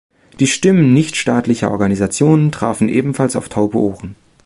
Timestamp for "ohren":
3.77-4.15